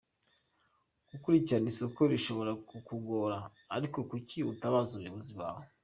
Gukurikirana 1.11 1.67
isoko 1.73 2.01
bishobora 2.11 2.51
kukugora 2.69 3.37
ariko 3.75 3.97
kuki 4.09 4.37
utabaza 4.51 4.91
umuyobozi 4.93 5.33
wawe?”. 5.41 5.65